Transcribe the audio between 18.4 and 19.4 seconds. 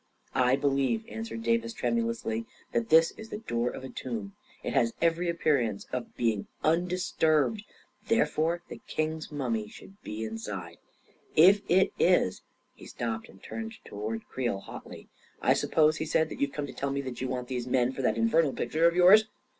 picture of yours